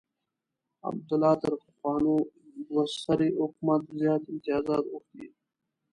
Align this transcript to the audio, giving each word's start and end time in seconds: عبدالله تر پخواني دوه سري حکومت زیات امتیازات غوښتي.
عبدالله 0.87 1.33
تر 1.41 1.53
پخواني 1.63 2.17
دوه 2.67 2.83
سري 3.03 3.29
حکومت 3.41 3.81
زیات 3.99 4.21
امتیازات 4.31 4.83
غوښتي. 4.91 5.25